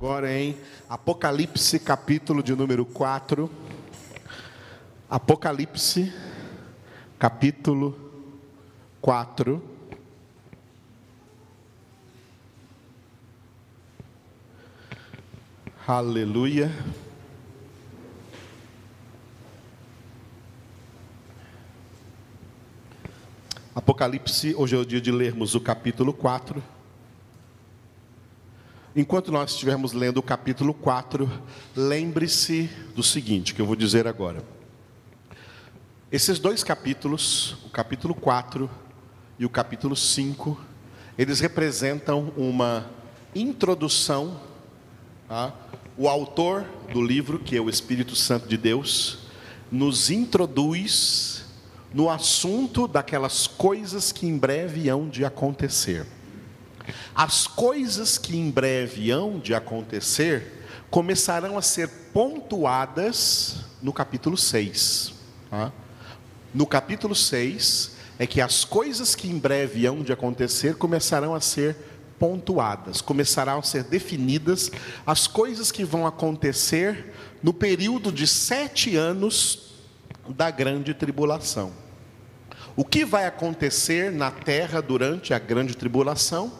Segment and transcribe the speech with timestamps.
[0.00, 0.56] agora em
[0.88, 3.50] Apocalipse, capítulo de número 4.
[5.10, 6.10] Apocalipse,
[7.18, 7.94] capítulo
[9.02, 9.62] 4.
[15.86, 16.72] Aleluia.
[23.74, 26.79] Apocalipse, hoje é o dia de lermos o capítulo 4.
[28.94, 31.30] Enquanto nós estivermos lendo o capítulo 4,
[31.76, 34.42] lembre-se do seguinte, que eu vou dizer agora.
[36.10, 38.68] Esses dois capítulos, o capítulo 4
[39.38, 40.60] e o capítulo 5,
[41.16, 42.90] eles representam uma
[43.32, 44.40] introdução.
[45.28, 45.54] Tá?
[45.96, 49.18] O autor do livro, que é o Espírito Santo de Deus,
[49.70, 51.44] nos introduz
[51.94, 56.08] no assunto daquelas coisas que em breve hão de acontecer.
[57.14, 65.12] As coisas que em breve hão de acontecer começarão a ser pontuadas no capítulo 6.
[65.48, 65.72] Tá?
[66.52, 71.40] No capítulo 6 é que as coisas que em breve hão de acontecer começarão a
[71.40, 71.76] ser
[72.18, 74.70] pontuadas, começarão a ser definidas
[75.06, 79.72] as coisas que vão acontecer no período de sete anos
[80.28, 81.72] da grande tribulação.
[82.76, 86.52] O que vai acontecer na terra durante a grande tribulação?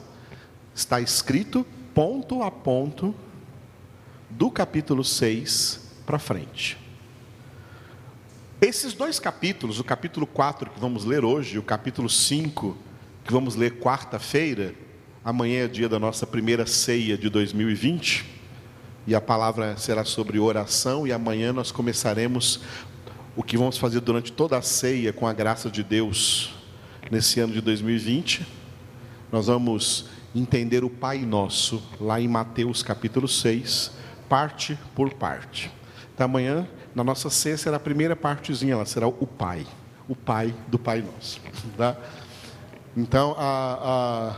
[0.81, 1.65] Está escrito
[1.95, 3.15] ponto a ponto
[4.31, 6.79] do capítulo 6 para frente.
[8.63, 12.77] Esses dois capítulos, o capítulo 4 que vamos ler hoje, e o capítulo 5
[13.25, 14.75] que vamos ler quarta-feira,
[15.23, 18.25] amanhã é dia da nossa primeira ceia de 2020,
[19.07, 22.61] e a palavra será sobre oração, e amanhã nós começaremos
[23.37, 26.55] o que vamos fazer durante toda a ceia com a graça de Deus
[27.11, 28.47] nesse ano de 2020.
[29.31, 33.93] Nós vamos entender o Pai Nosso, lá em Mateus capítulo 6,
[34.29, 35.71] parte por parte.
[36.15, 39.67] Então amanhã, na nossa ceia, será a primeira partezinha, ela será o Pai,
[40.09, 41.41] o Pai do Pai Nosso.
[41.77, 41.97] Tá?
[42.97, 44.37] Então, a, a,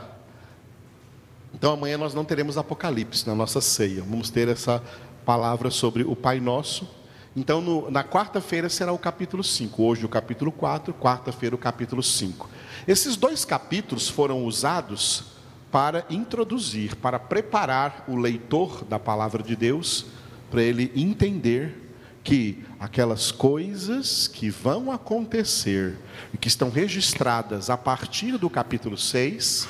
[1.55, 4.83] então amanhã nós não teremos Apocalipse na nossa ceia, vamos ter essa
[5.25, 6.89] palavra sobre o Pai Nosso.
[7.35, 12.03] Então, no, na quarta-feira será o capítulo 5, hoje o capítulo 4, quarta-feira o capítulo
[12.03, 12.49] 5.
[12.87, 15.32] Esses dois capítulos foram usados
[15.73, 20.05] para introduzir, para preparar o leitor da palavra de Deus,
[20.51, 25.97] para ele entender que aquelas coisas que vão acontecer
[26.33, 29.67] e que estão registradas a partir do capítulo 6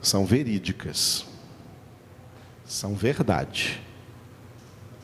[0.00, 1.26] são verídicas,
[2.64, 3.82] são verdade,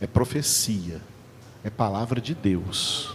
[0.01, 1.03] é profecia,
[1.63, 3.15] é palavra de Deus.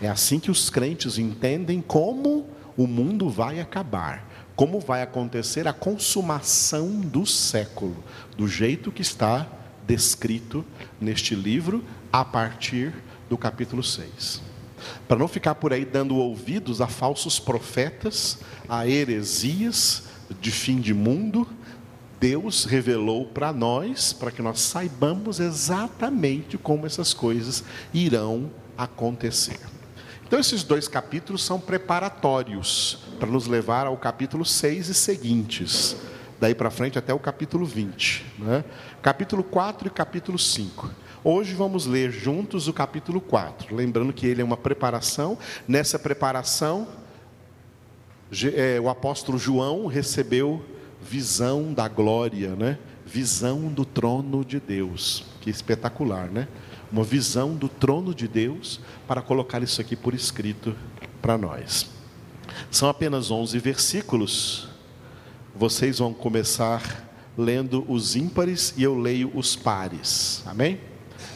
[0.00, 5.72] É assim que os crentes entendem como o mundo vai acabar como vai acontecer a
[5.72, 7.96] consumação do século,
[8.36, 9.46] do jeito que está
[9.86, 10.64] descrito
[11.00, 12.92] neste livro, a partir
[13.28, 14.42] do capítulo 6.
[15.08, 20.04] Para não ficar por aí dando ouvidos a falsos profetas, a heresias
[20.40, 21.46] de fim de mundo,
[22.20, 29.58] Deus revelou para nós, para que nós saibamos exatamente como essas coisas irão acontecer.
[30.32, 35.94] Então, esses dois capítulos são preparatórios para nos levar ao capítulo 6 e seguintes,
[36.40, 38.24] daí para frente até o capítulo 20.
[38.38, 38.64] Né?
[39.02, 40.90] Capítulo 4 e capítulo 5.
[41.22, 45.36] Hoje vamos ler juntos o capítulo 4, lembrando que ele é uma preparação.
[45.68, 46.88] Nessa preparação,
[48.54, 50.64] é, o apóstolo João recebeu
[51.02, 52.78] visão da glória, né?
[53.04, 55.26] visão do trono de Deus.
[55.42, 56.48] Que espetacular, né?
[56.92, 60.76] Uma visão do trono de Deus para colocar isso aqui por escrito
[61.22, 61.90] para nós.
[62.70, 64.68] São apenas 11 versículos.
[65.56, 70.42] Vocês vão começar lendo os ímpares e eu leio os pares.
[70.44, 70.78] Amém?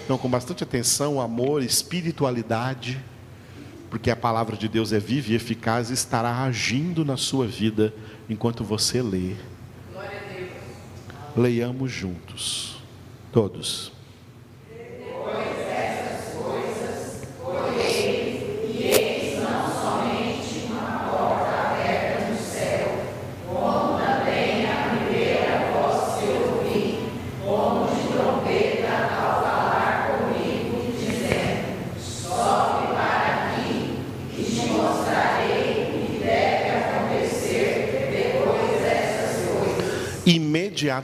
[0.04, 3.02] Então, com bastante atenção, amor, espiritualidade,
[3.88, 7.94] porque a palavra de Deus é viva e eficaz e estará agindo na sua vida
[8.28, 9.34] enquanto você lê.
[11.34, 12.76] Leiamos juntos,
[13.32, 13.95] todos.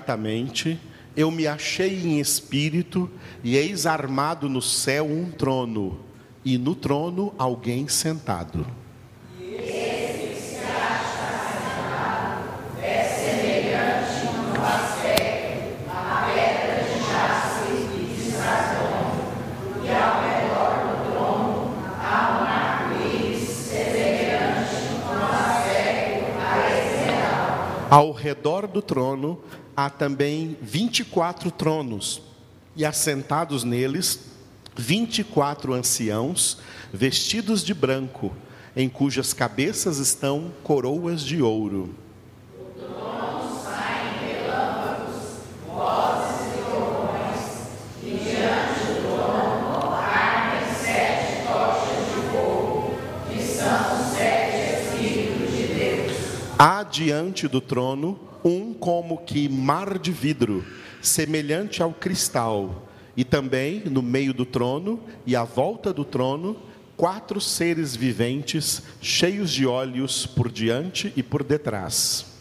[0.03, 0.79] Imediatamente
[1.15, 3.11] eu me achei em espírito,
[3.45, 6.01] e eis armado no céu um trono,
[6.45, 8.67] e no trono alguém sentado.
[27.93, 29.39] Ao redor do trono
[29.77, 32.23] há também 24 tronos,
[32.75, 34.19] e assentados neles,
[34.75, 36.57] 24 anciãos,
[36.91, 38.35] vestidos de branco,
[38.75, 41.95] em cujas cabeças estão coroas de ouro.
[56.65, 60.65] Há diante do trono um como que mar de vidro,
[61.01, 62.87] semelhante ao cristal,
[63.17, 66.57] e também no meio do trono e à volta do trono,
[66.97, 72.32] quatro seres viventes, cheios de olhos por diante e por detrás.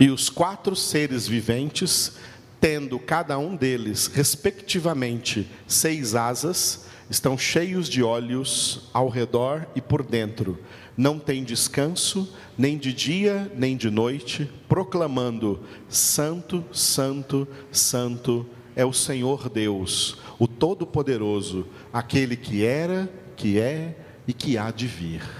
[0.00, 2.12] E os quatro seres viventes,
[2.58, 10.02] tendo cada um deles, respectivamente, seis asas, estão cheios de olhos ao redor e por
[10.02, 10.58] dentro.
[10.96, 18.94] Não tem descanso, nem de dia, nem de noite, proclamando: Santo, Santo, Santo é o
[18.94, 25.39] Senhor Deus, o Todo-Poderoso, aquele que era, que é e que há de vir.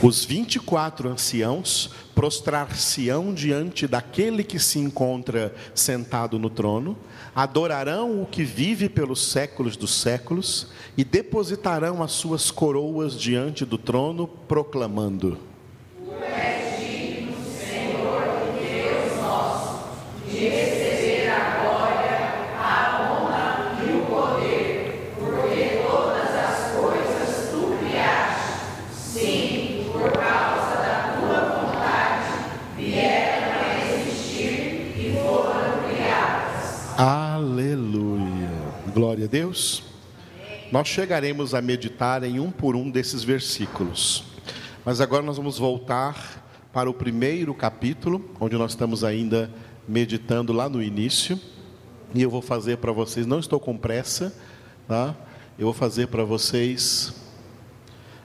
[0.00, 6.96] Os 24 anciãos prostrar-se-ão diante daquele que se encontra sentado no trono,
[7.34, 13.76] adorarão o que vive pelos séculos dos séculos e depositarão as suas coroas diante do
[13.76, 15.36] trono, proclamando:
[39.28, 39.84] Deus.
[40.72, 44.24] Nós chegaremos a meditar em um por um desses versículos.
[44.84, 49.50] Mas agora nós vamos voltar para o primeiro capítulo, onde nós estamos ainda
[49.86, 51.38] meditando lá no início.
[52.14, 54.34] E eu vou fazer para vocês, não estou com pressa,
[54.86, 55.14] tá?
[55.58, 57.12] Eu vou fazer para vocês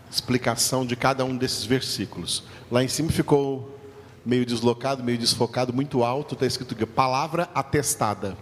[0.10, 2.44] explicação de cada um desses versículos.
[2.72, 3.78] Lá em cima ficou
[4.26, 8.38] meio deslocado, meio desfocado, muito alto, está escrito palavra atestada.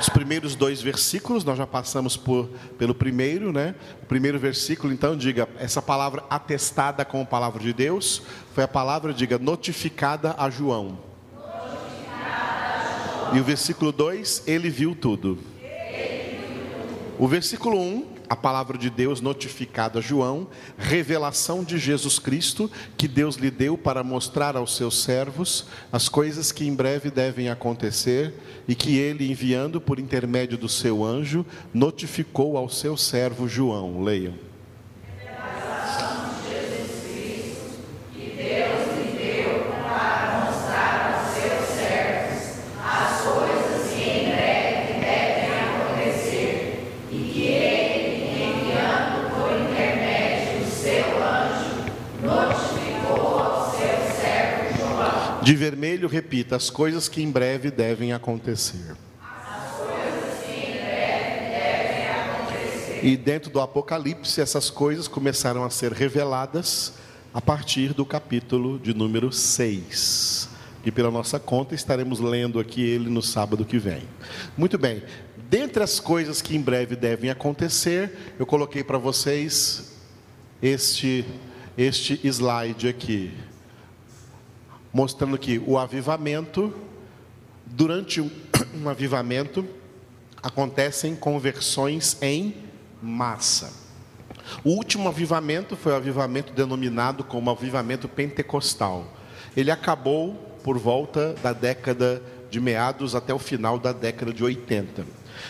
[0.00, 2.48] Os primeiros dois versículos, nós já passamos por,
[2.78, 3.74] pelo primeiro, né?
[4.02, 8.22] O primeiro versículo, então, diga, essa palavra atestada com a palavra de Deus,
[8.54, 10.98] foi a palavra, diga, notificada a João.
[11.32, 13.36] Notificada a João.
[13.36, 15.38] E o versículo 2, ele viu tudo.
[15.62, 17.14] Ele viu tudo.
[17.18, 22.70] O versículo 1, um, a palavra de Deus notificada a João, revelação de Jesus Cristo
[22.96, 27.48] que Deus lhe deu para mostrar aos seus servos as coisas que em breve devem
[27.48, 28.34] acontecer
[28.66, 34.02] e que ele, enviando por intermédio do seu anjo, notificou ao seu servo João.
[34.02, 34.53] Leiam.
[55.44, 58.96] De vermelho, repita: as coisas que em breve devem acontecer.
[63.02, 66.94] E dentro do Apocalipse, essas coisas começaram a ser reveladas
[67.34, 70.48] a partir do capítulo de número 6.
[70.86, 74.02] E pela nossa conta estaremos lendo aqui ele no sábado que vem.
[74.56, 75.02] Muito bem.
[75.50, 79.92] Dentre as coisas que em breve devem acontecer, eu coloquei para vocês
[80.62, 81.26] este
[81.76, 83.32] este slide aqui
[84.94, 86.72] mostrando que o avivamento,
[87.66, 88.20] durante
[88.72, 89.66] um, avivamento,
[90.40, 92.54] acontecem conversões em
[93.02, 93.72] massa.
[94.62, 99.12] O último avivamento foi o avivamento denominado como avivamento pentecostal.
[99.56, 105.04] Ele acabou por volta da década de meados até o final da década de 80.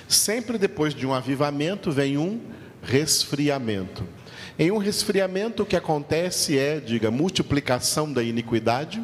[0.09, 2.41] Sempre depois de um avivamento vem um
[2.83, 4.05] resfriamento.
[4.59, 9.03] Em um resfriamento o que acontece é, diga, multiplicação da iniquidade,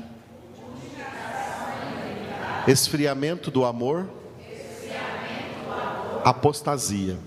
[2.67, 4.09] Esfriamento do amor.
[6.25, 7.19] Apostasia.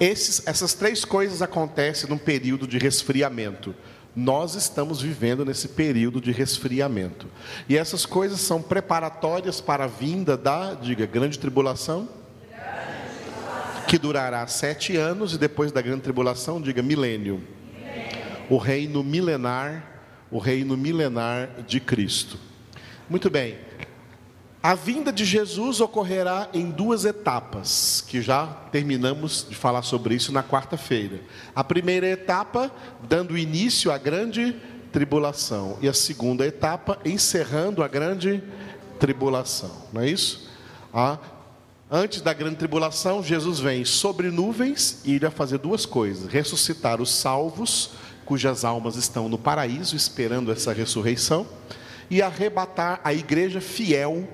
[0.00, 3.74] Esses, essas três coisas acontecem num período de resfriamento.
[4.16, 7.28] Nós estamos vivendo nesse período de resfriamento.
[7.68, 12.08] E essas coisas são preparatórias para a vinda da, diga, grande tribulação,
[13.86, 17.42] que durará sete anos, e depois da grande tribulação, diga, milênio.
[18.48, 22.38] O reino milenar, o reino milenar de Cristo.
[23.08, 23.69] Muito bem.
[24.62, 30.32] A vinda de Jesus ocorrerá em duas etapas, que já terminamos de falar sobre isso
[30.32, 31.18] na quarta-feira.
[31.54, 32.70] A primeira etapa,
[33.08, 34.54] dando início à grande
[34.92, 38.42] tribulação, e a segunda etapa, encerrando a grande
[38.98, 40.50] tribulação, não é isso?
[40.92, 41.16] Ah,
[41.90, 47.10] antes da grande tribulação, Jesus vem sobre nuvens e irá fazer duas coisas: ressuscitar os
[47.10, 47.92] salvos,
[48.26, 51.46] cujas almas estão no paraíso esperando essa ressurreição,
[52.10, 54.28] e arrebatar a igreja fiel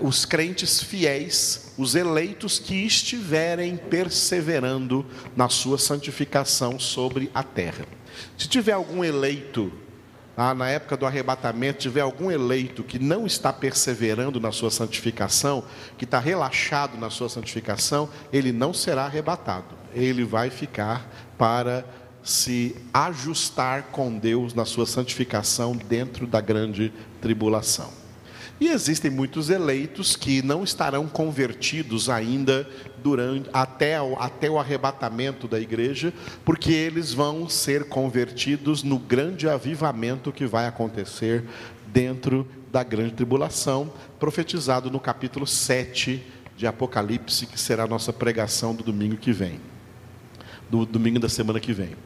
[0.00, 5.04] os crentes fiéis, os eleitos que estiverem perseverando
[5.36, 7.84] na sua santificação sobre a terra.
[8.38, 9.72] Se tiver algum eleito,
[10.36, 15.64] ah, na época do arrebatamento, tiver algum eleito que não está perseverando na sua santificação,
[15.98, 21.84] que está relaxado na sua santificação, ele não será arrebatado, ele vai ficar para
[22.22, 28.01] se ajustar com Deus na sua santificação dentro da grande tribulação.
[28.62, 32.64] E existem muitos eleitos que não estarão convertidos ainda
[33.02, 36.14] durante até o, até o arrebatamento da igreja,
[36.44, 41.42] porque eles vão ser convertidos no grande avivamento que vai acontecer
[41.88, 46.24] dentro da grande tribulação, profetizado no capítulo 7
[46.56, 49.60] de Apocalipse, que será a nossa pregação do domingo que vem.
[50.70, 51.96] Do domingo da semana que vem.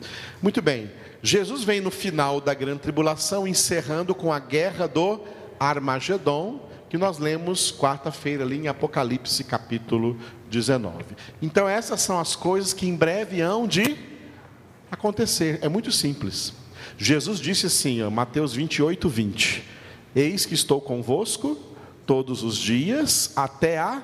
[0.41, 0.91] Muito bem.
[1.23, 5.21] Jesus vem no final da grande tribulação, encerrando com a guerra do
[5.59, 10.17] Armagedon, que nós lemos quarta-feira ali em Apocalipse capítulo
[10.51, 11.05] 19.
[11.43, 13.97] Então essas são as coisas que em breve hão de
[14.91, 15.59] acontecer.
[15.63, 16.53] É muito simples.
[16.97, 19.65] Jesus disse assim, ó, Mateus 28, 20:
[20.15, 21.59] Eis que estou convosco
[22.07, 24.03] todos os dias até a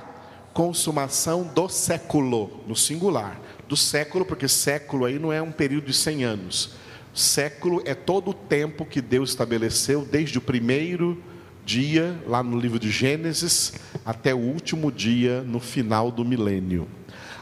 [0.52, 3.40] consumação do século, no singular.
[3.68, 6.71] Do século, porque século aí não é um período de 100 anos.
[7.14, 11.23] Século é todo o tempo que Deus estabeleceu, desde o primeiro
[11.64, 16.88] dia, lá no livro de Gênesis, até o último dia, no final do milênio.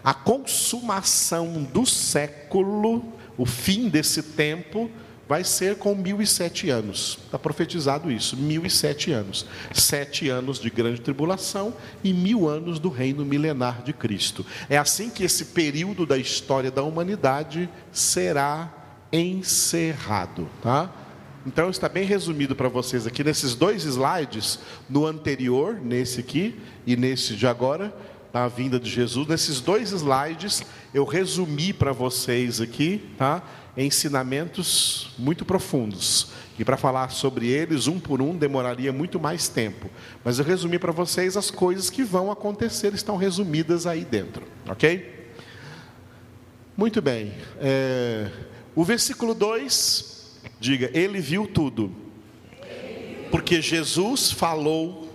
[0.02, 3.04] A consumação do século,
[3.36, 4.90] o fim desse tempo,
[5.30, 7.16] vai ser com mil e sete anos.
[7.24, 9.46] Está profetizado isso, mil e sete anos.
[9.72, 11.72] Sete anos de grande tribulação
[12.02, 14.44] e mil anos do reino milenar de Cristo.
[14.68, 18.74] É assim que esse período da história da humanidade será
[19.12, 20.48] encerrado.
[20.60, 20.90] Tá?
[21.46, 26.96] Então está bem resumido para vocês aqui nesses dois slides, no anterior, nesse aqui e
[26.96, 27.94] nesse de agora,
[28.30, 29.26] da vinda de Jesus.
[29.26, 33.42] Nesses dois slides eu resumi para vocês aqui, tá?
[33.74, 36.28] Ensinamentos muito profundos.
[36.58, 39.88] E para falar sobre eles, um por um, demoraria muito mais tempo.
[40.22, 45.30] Mas eu resumi para vocês as coisas que vão acontecer, estão resumidas aí dentro, ok?
[46.76, 47.32] Muito bem.
[47.58, 48.30] É...
[48.74, 50.09] O versículo 2
[50.58, 51.90] Diga, ele viu tudo.
[53.30, 55.08] Porque Jesus falou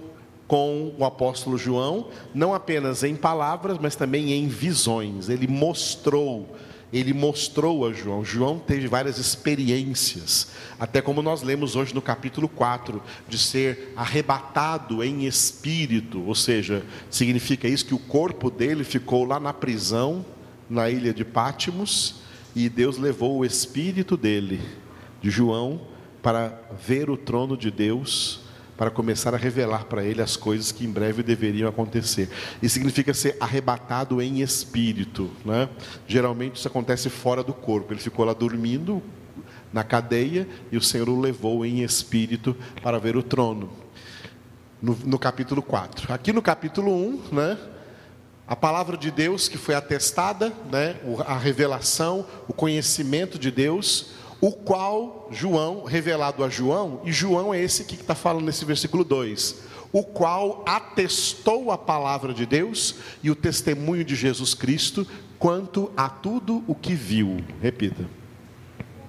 [0.47, 5.27] com o apóstolo João, não apenas em palavras, mas também em visões.
[5.27, 6.55] Ele mostrou,
[6.93, 8.23] ele mostrou a João.
[8.23, 15.03] João teve várias experiências, até como nós lemos hoje no capítulo 4, de ser arrebatado
[15.03, 20.23] em espírito, ou seja, significa isso que o corpo dele ficou lá na prisão,
[20.69, 22.15] na ilha de Pátimos,
[22.55, 24.61] e Deus levou o espírito dele
[25.25, 25.81] de João
[26.21, 28.41] para ver o trono de Deus,
[28.77, 32.29] para começar a revelar para ele as coisas que em breve deveriam acontecer.
[32.61, 35.31] Isso significa ser arrebatado em espírito.
[35.43, 35.67] Né?
[36.07, 37.91] Geralmente isso acontece fora do corpo.
[37.91, 39.01] Ele ficou lá dormindo
[39.73, 43.71] na cadeia e o Senhor o levou em espírito para ver o trono.
[44.79, 46.13] No, no capítulo 4.
[46.13, 47.57] Aqui no capítulo 1, né?
[48.47, 50.97] A palavra de Deus que foi atestada, né?
[51.25, 54.13] a revelação, o conhecimento de Deus,
[54.45, 59.03] o qual João, revelado a João, e João é esse que está falando nesse versículo
[59.03, 59.55] 2,
[59.91, 65.07] o qual atestou a palavra de Deus e o testemunho de Jesus Cristo
[65.39, 67.43] quanto a tudo o que viu.
[67.59, 68.07] Repita.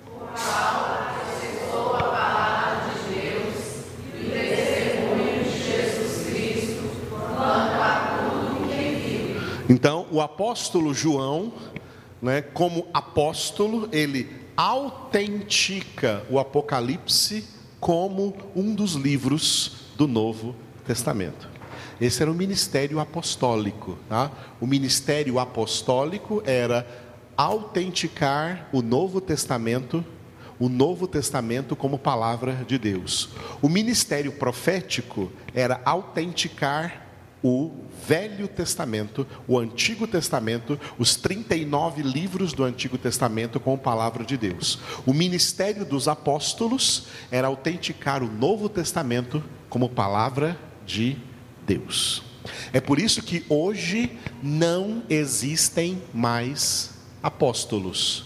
[0.07, 8.19] O qual atestou a palavra de Deus e o testemunho de Jesus Cristo quanto a
[8.23, 9.66] tudo o que viu.
[9.69, 11.52] Então, o apóstolo João,
[12.23, 17.44] né, como apóstolo, ele autentica o Apocalipse
[17.78, 20.54] como um dos livros do Novo
[20.86, 21.48] Testamento.
[22.00, 23.98] Esse era o ministério apostólico.
[24.08, 24.30] Tá?
[24.60, 26.86] O ministério apostólico era
[27.36, 30.04] autenticar o Novo Testamento,
[30.58, 33.30] o Novo Testamento como palavra de Deus.
[33.60, 37.05] O ministério profético era autenticar
[37.47, 37.71] o
[38.09, 44.37] Velho Testamento, o Antigo Testamento, os 39 livros do Antigo Testamento com a palavra de
[44.37, 44.81] Deus.
[45.07, 51.19] O ministério dos apóstolos era autenticar o Novo Testamento como palavra de
[51.65, 52.25] Deus.
[52.73, 54.11] É por isso que hoje
[54.43, 58.25] não existem mais apóstolos,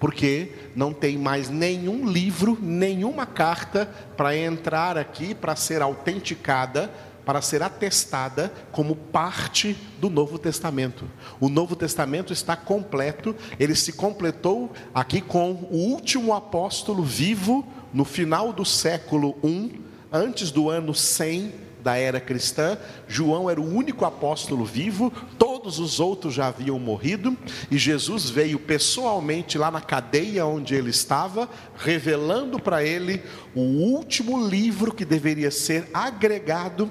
[0.00, 3.84] porque não tem mais nenhum livro, nenhuma carta
[4.16, 6.90] para entrar aqui para ser autenticada
[7.24, 11.08] para ser atestada como parte do Novo Testamento.
[11.40, 18.04] O Novo Testamento está completo, ele se completou aqui com o último apóstolo vivo no
[18.04, 19.80] final do século I,
[20.12, 22.78] antes do ano 100 da era cristã.
[23.08, 27.36] João era o único apóstolo vivo, todos os outros já haviam morrido,
[27.70, 33.22] e Jesus veio pessoalmente lá na cadeia onde ele estava, revelando para ele
[33.54, 36.90] o último livro que deveria ser agregado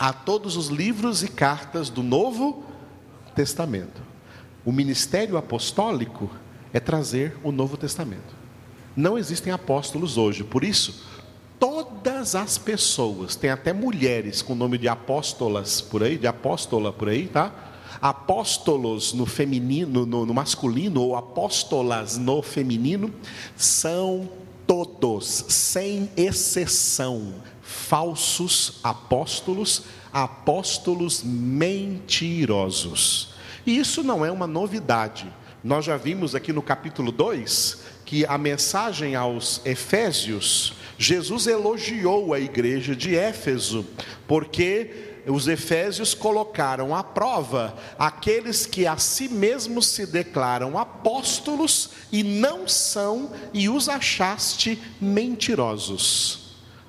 [0.00, 2.64] a todos os livros e cartas do Novo
[3.36, 4.00] Testamento.
[4.64, 6.30] O ministério apostólico
[6.72, 8.34] é trazer o Novo Testamento.
[8.96, 11.06] Não existem apóstolos hoje, por isso,
[11.58, 16.90] todas as pessoas, tem até mulheres com o nome de apóstolas por aí, de apóstola
[16.90, 17.52] por aí, tá?
[18.00, 23.12] Apóstolos no feminino, no, no masculino, ou apóstolas no feminino,
[23.54, 24.30] são
[24.66, 27.34] todos, sem exceção,
[27.70, 32.80] falsos apóstolos, apóstolos mentirosos.
[33.64, 35.32] E isso não é uma novidade.
[35.62, 42.40] Nós já vimos aqui no capítulo 2 que a mensagem aos Efésios, Jesus elogiou a
[42.40, 43.86] igreja de Éfeso,
[44.26, 52.24] porque os efésios colocaram à prova aqueles que a si mesmos se declaram apóstolos e
[52.24, 56.39] não são, e os achaste mentirosos.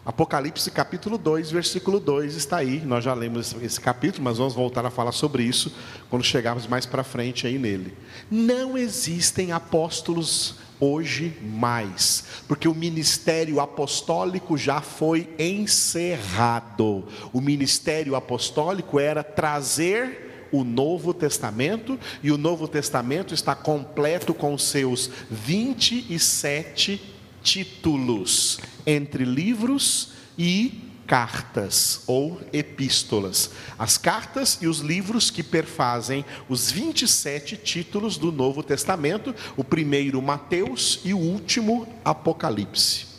[0.04, 2.82] Apocalipse capítulo 2, versículo 2 está aí.
[2.84, 5.72] Nós já lemos esse capítulo, mas vamos voltar a falar sobre isso
[6.10, 7.94] quando chegarmos mais para frente aí nele.
[8.30, 17.06] Não existem apóstolos hoje mais, porque o ministério apostólico já foi encerrado.
[17.32, 24.58] O ministério apostólico era trazer o Novo Testamento, e o Novo Testamento está completo com
[24.58, 33.52] seus 27 títulos entre livros e cartas ou epístolas.
[33.78, 40.22] As cartas e os livros que perfazem os 27 títulos do Novo Testamento, o primeiro
[40.22, 43.11] Mateus e o último Apocalipse.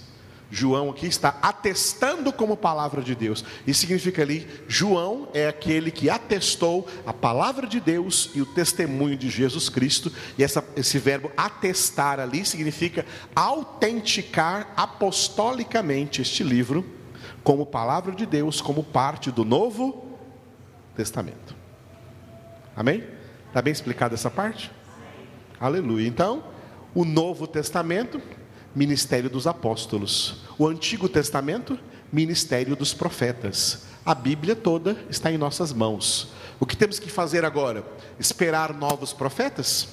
[0.55, 3.43] João aqui está atestando como palavra de Deus.
[3.67, 9.17] Isso significa ali, João é aquele que atestou a palavra de Deus e o testemunho
[9.17, 10.13] de Jesus Cristo.
[10.37, 16.85] E essa, esse verbo atestar ali significa autenticar apostolicamente este livro
[17.43, 20.07] como palavra de Deus, como parte do Novo
[20.95, 21.57] Testamento.
[22.77, 23.03] Amém?
[23.49, 24.71] Está bem explicada essa parte?
[25.59, 26.07] Aleluia.
[26.07, 26.45] Então,
[26.95, 28.21] o Novo Testamento
[28.75, 30.37] ministério dos apóstolos.
[30.59, 31.79] O Antigo Testamento,
[32.13, 33.85] ministério dos profetas.
[34.05, 36.29] A Bíblia toda está em nossas mãos.
[36.59, 37.85] O que temos que fazer agora?
[38.19, 39.89] Esperar novos profetas?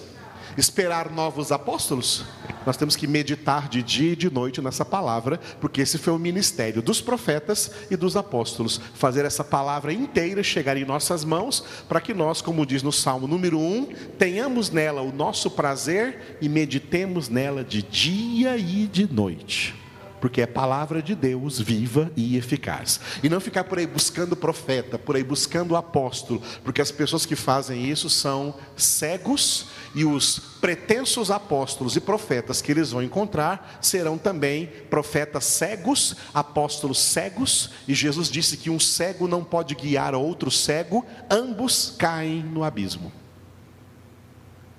[0.58, 2.26] Esperar novos apóstolos?
[2.66, 6.20] Nós temos que meditar de dia e de noite nessa palavra, porque esse foi o
[6.20, 8.80] ministério dos profetas e dos apóstolos.
[8.94, 13.28] Fazer essa palavra inteira chegar em nossas mãos, para que nós, como diz no Salmo
[13.28, 19.89] número 1, tenhamos nela o nosso prazer e meditemos nela de dia e de noite
[20.20, 23.00] porque é palavra de Deus viva e eficaz.
[23.24, 27.36] E não ficar por aí buscando profeta, por aí buscando apóstolo, porque as pessoas que
[27.36, 34.18] fazem isso são cegos e os pretensos apóstolos e profetas que eles vão encontrar serão
[34.18, 40.52] também profetas cegos, apóstolos cegos, e Jesus disse que um cego não pode guiar outro
[40.52, 43.12] cego, ambos caem no abismo.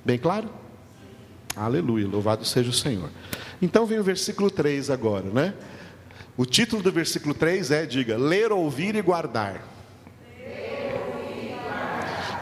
[0.04, 0.48] Bem claro?
[1.56, 3.10] Aleluia, louvado seja o Senhor.
[3.60, 5.54] Então vem o versículo 3 agora, né?
[6.36, 9.62] O título do versículo 3 é, diga, ler, ouvir e guardar.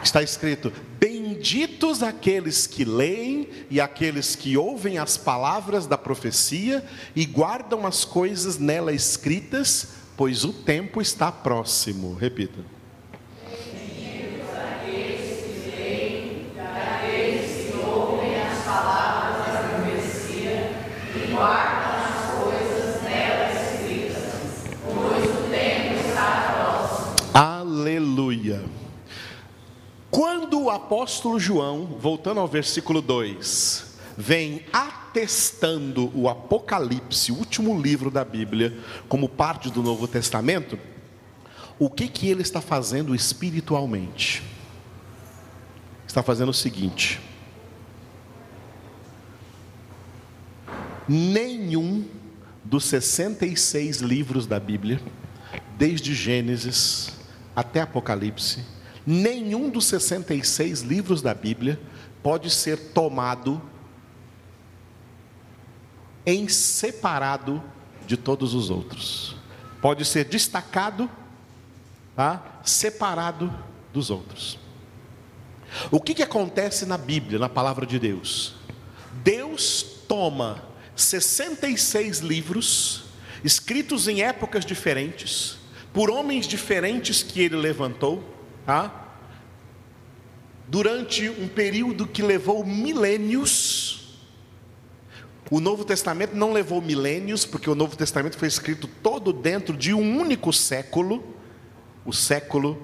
[0.01, 6.83] Está escrito: Benditos aqueles que leem e aqueles que ouvem as palavras da profecia
[7.15, 12.15] e guardam as coisas nela escritas, pois o tempo está próximo.
[12.15, 12.78] Repita.
[30.49, 33.85] Quando o apóstolo João, voltando ao versículo 2,
[34.17, 38.75] vem atestando o Apocalipse, o último livro da Bíblia,
[39.07, 40.79] como parte do Novo Testamento,
[41.77, 44.41] o que que ele está fazendo espiritualmente?
[46.07, 47.19] Está fazendo o seguinte:
[51.07, 52.05] nenhum
[52.65, 54.99] dos 66 livros da Bíblia,
[55.77, 57.11] desde Gênesis
[57.55, 58.78] até Apocalipse,
[59.09, 61.79] nenhum dos 66 livros da Bíblia
[62.21, 63.59] pode ser tomado
[66.23, 67.63] em separado
[68.05, 69.35] de todos os outros.
[69.81, 71.09] Pode ser destacado,
[72.15, 72.61] tá?
[72.63, 73.51] separado
[73.91, 74.59] dos outros.
[75.89, 78.53] O que, que acontece na Bíblia, na palavra de Deus?
[79.23, 80.63] Deus toma
[80.95, 83.05] 66 livros,
[83.43, 85.57] escritos em épocas diferentes,
[85.91, 88.37] por homens diferentes que ele levantou,
[88.69, 89.07] tá?
[90.67, 94.19] durante um período que levou milênios.
[95.49, 99.91] O Novo Testamento não levou milênios, porque o Novo Testamento foi escrito todo dentro de
[99.91, 101.35] um único século,
[102.05, 102.79] o século,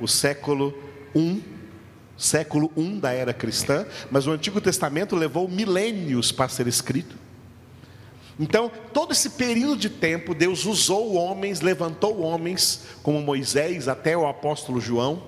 [0.00, 0.76] o século
[1.14, 1.40] 1,
[2.18, 7.25] século 1 da era cristã, mas o Antigo Testamento levou milênios para ser escrito.
[8.38, 14.26] Então, todo esse período de tempo, Deus usou homens, levantou homens, como Moisés, até o
[14.26, 15.22] apóstolo João,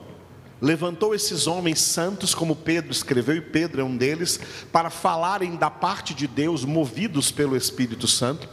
[0.61, 4.39] levantou esses homens santos, como Pedro escreveu, e Pedro é um deles,
[4.71, 8.49] para falarem da parte de Deus, movidos pelo Espírito Santo.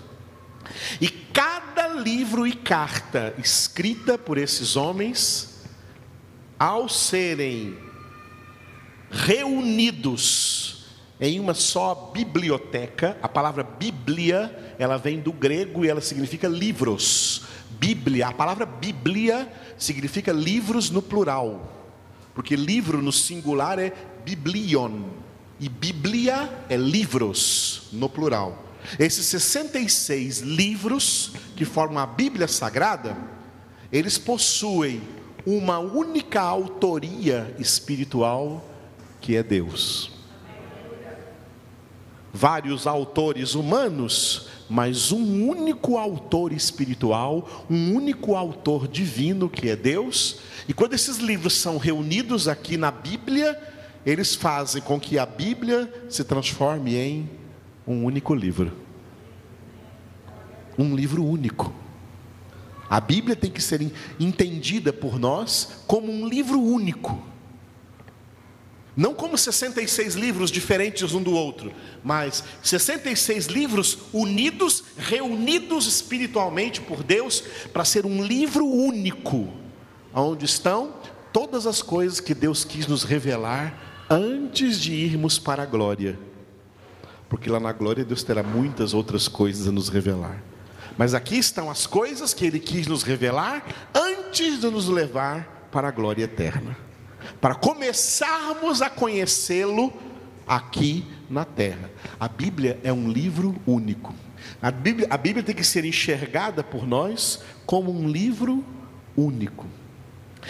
[1.01, 5.55] E cada livro e carta escrita por esses homens,
[6.57, 7.77] ao serem
[9.11, 10.74] reunidos
[11.19, 13.17] em uma só biblioteca.
[13.21, 17.43] A palavra Bíblia, ela vem do grego e ela significa livros.
[17.71, 21.71] Bíblia, a palavra Bíblia significa livros no plural.
[22.33, 23.93] Porque livro no singular é
[24.25, 25.03] biblion
[25.59, 28.63] e Bíblia é livros no plural.
[28.99, 33.17] Esses 66 livros que formam a Bíblia Sagrada,
[33.91, 35.01] eles possuem
[35.45, 38.63] uma única autoria espiritual
[39.21, 40.14] que é Deus.
[42.35, 50.39] Vários autores humanos, mas um único autor espiritual, um único autor divino que é Deus.
[50.67, 53.57] E quando esses livros são reunidos aqui na Bíblia,
[54.05, 57.29] eles fazem com que a Bíblia se transforme em
[57.87, 58.73] um único livro.
[60.77, 61.73] Um livro único.
[62.89, 67.17] A Bíblia tem que ser entendida por nós como um livro único
[68.95, 77.03] não como 66 livros diferentes um do outro, mas 66 livros unidos, reunidos espiritualmente por
[77.03, 79.49] Deus, para ser um livro único,
[80.13, 80.93] onde estão
[81.33, 86.17] todas as coisas que Deus quis nos revelar antes de irmos para a glória.
[87.27, 90.41] Porque lá na glória Deus terá muitas outras coisas a nos revelar.
[90.97, 95.89] Mas aqui estão as coisas que Ele quis nos revelar antes de nos levar para
[95.89, 96.84] a glória eterna
[97.45, 99.93] para começarmos a conhecê-lo
[100.47, 101.91] aqui na terra.
[102.19, 104.15] A Bíblia é um livro único.
[104.59, 108.65] A Bíblia, a Bíblia tem que ser enxergada por nós como um livro
[109.15, 109.67] único.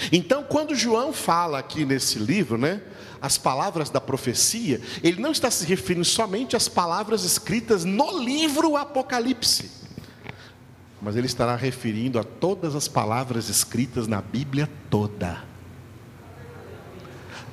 [0.09, 2.81] Então, quando João fala aqui nesse livro, né,
[3.21, 8.77] as palavras da profecia, ele não está se referindo somente às palavras escritas no livro
[8.77, 9.69] Apocalipse,
[11.01, 15.54] mas ele estará referindo a todas as palavras escritas na Bíblia toda.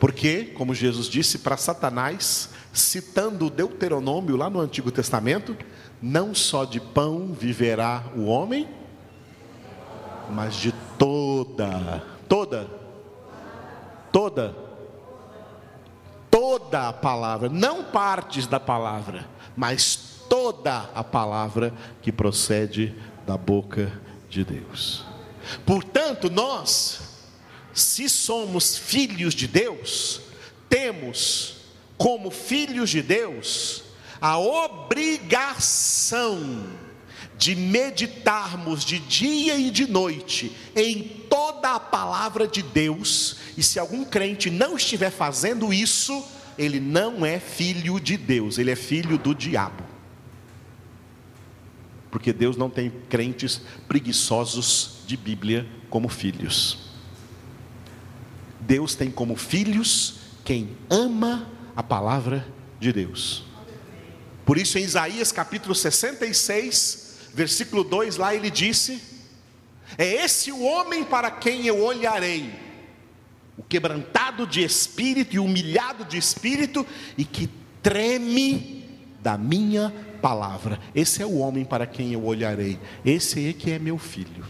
[0.03, 5.57] Porque, como Jesus disse para Satanás, citando o Deuteronômio lá no Antigo Testamento,
[6.03, 8.69] não só de pão viverá o homem,
[10.29, 12.69] mas de toda, toda,
[14.11, 14.57] toda,
[16.29, 22.93] toda a palavra, não partes da palavra, mas toda a palavra que procede
[23.25, 25.05] da boca de Deus.
[25.65, 27.12] Portanto, nós
[27.73, 30.21] se somos filhos de Deus,
[30.69, 31.57] temos
[31.97, 33.85] como filhos de Deus
[34.21, 35.83] a obrigação
[37.37, 43.79] de meditarmos de dia e de noite em toda a palavra de Deus, e se
[43.79, 46.25] algum crente não estiver fazendo isso,
[46.57, 49.83] ele não é filho de Deus, ele é filho do diabo.
[52.11, 56.92] Porque Deus não tem crentes preguiçosos de Bíblia como filhos.
[58.67, 62.47] Deus tem como filhos quem ama a palavra
[62.79, 63.45] de Deus.
[64.45, 69.01] Por isso, em Isaías capítulo 66, versículo 2, lá ele disse:
[69.97, 72.53] É esse o homem para quem eu olharei,
[73.57, 77.49] o quebrantado de espírito e humilhado de espírito, e que
[77.83, 78.85] treme
[79.21, 80.79] da minha palavra.
[80.95, 82.79] Esse é o homem para quem eu olharei.
[83.05, 84.45] Esse aí que é meu filho.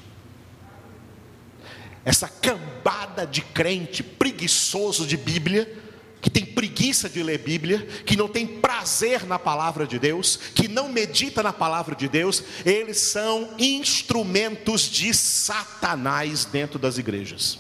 [2.05, 5.81] Essa cambada de crente preguiçoso de Bíblia,
[6.21, 10.69] que tem preguiça de ler Bíblia, que não tem prazer na palavra de Deus, que
[10.69, 17.59] não medita na palavra de Deus, eles são instrumentos de Satanás dentro das igrejas.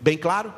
[0.00, 0.54] Bem claro?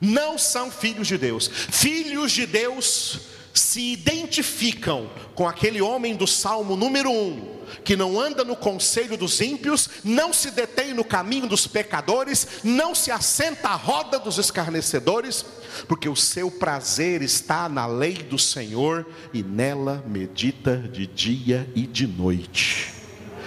[0.00, 1.48] Não são filhos de Deus.
[1.48, 3.20] Filhos de Deus
[3.58, 9.40] se identificam com aquele homem do Salmo número 1, que não anda no conselho dos
[9.40, 15.44] ímpios, não se detém no caminho dos pecadores, não se assenta à roda dos escarnecedores,
[15.86, 21.82] porque o seu prazer está na lei do Senhor e nela medita de dia e
[21.82, 22.97] de noite.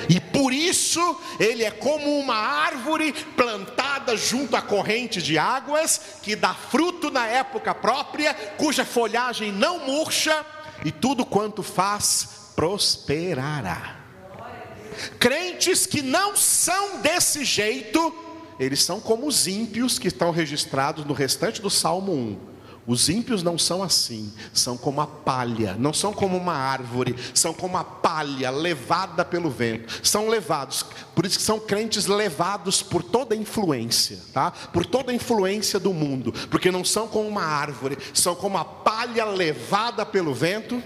[0.09, 6.35] E por isso ele é como uma árvore plantada junto à corrente de águas, que
[6.35, 10.45] dá fruto na época própria, cuja folhagem não murcha,
[10.83, 13.97] e tudo quanto faz prosperará.
[15.19, 18.13] Crentes que não são desse jeito,
[18.59, 22.50] eles são como os ímpios que estão registrados no restante do Salmo 1
[22.87, 27.53] os ímpios não são assim, são como a palha, não são como uma árvore, são
[27.53, 29.99] como a palha levada pelo vento.
[30.05, 34.51] São levados, por isso que são crentes levados por toda a influência, tá?
[34.51, 38.65] Por toda a influência do mundo, porque não são como uma árvore, são como a
[38.65, 40.81] palha levada pelo vento.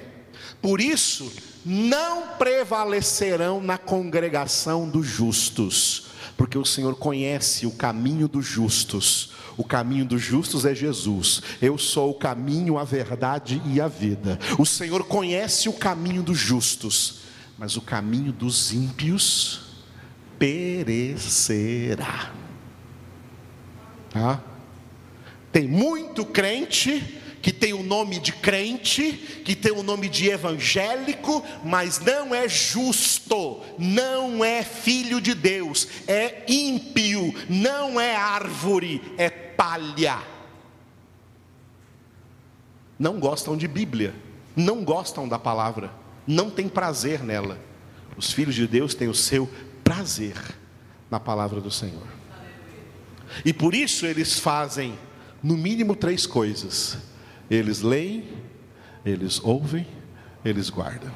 [0.61, 1.31] Por isso,
[1.65, 9.63] não prevalecerão na congregação dos justos, porque o Senhor conhece o caminho dos justos o
[9.63, 11.41] caminho dos justos é Jesus.
[11.61, 14.37] Eu sou o caminho, a verdade e a vida.
[14.59, 17.21] O Senhor conhece o caminho dos justos,
[17.57, 19.61] mas o caminho dos ímpios
[20.37, 22.33] perecerá.
[24.09, 24.43] Tá?
[25.51, 29.11] Tem muito crente que tem o nome de crente,
[29.45, 35.87] que tem o nome de evangélico, mas não é justo, não é filho de Deus,
[36.07, 40.23] é ímpio, não é árvore, é palha.
[42.97, 44.15] Não gostam de Bíblia,
[44.55, 45.93] não gostam da palavra,
[46.25, 47.59] não têm prazer nela.
[48.17, 49.47] Os filhos de Deus têm o seu
[49.83, 50.33] prazer
[51.11, 52.07] na palavra do Senhor.
[53.45, 54.97] E por isso eles fazem,
[55.43, 57.13] no mínimo, três coisas:
[57.49, 58.27] eles leem,
[59.05, 59.85] eles ouvem,
[60.43, 61.11] eles guardam.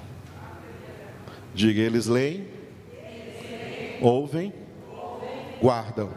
[1.54, 2.48] Diga, eles leem,
[4.02, 4.54] ouvem,
[5.62, 6.14] guardam.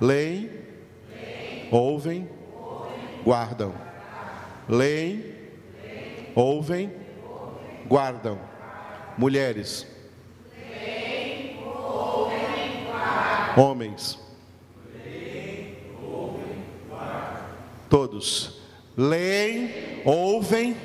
[0.00, 0.50] Leem,
[1.70, 2.28] ouvem,
[3.24, 3.74] guardam.
[4.68, 5.24] Leem,
[6.34, 6.92] ouvem,
[7.86, 8.38] guardam.
[9.16, 9.86] Mulheres,
[13.56, 14.18] homens,
[17.88, 18.63] todos,
[18.96, 20.76] leem, ouvem,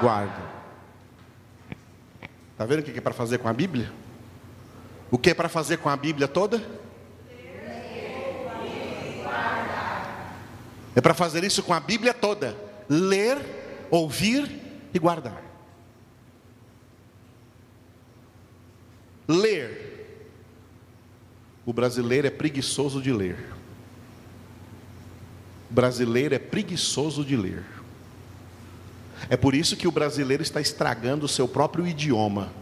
[0.00, 0.52] guardam.
[2.52, 3.90] Está vendo o que é para fazer com a Bíblia?
[5.10, 6.62] O que é para fazer com a Bíblia toda?
[10.94, 12.56] É para fazer isso com a Bíblia toda:
[12.88, 13.38] ler,
[13.90, 14.48] ouvir
[14.92, 15.42] e guardar.
[19.26, 19.90] Ler.
[21.64, 23.36] O brasileiro é preguiçoso de ler.
[25.72, 27.64] Brasileiro é preguiçoso de ler.
[29.30, 32.52] É por isso que o brasileiro está estragando o seu próprio idioma.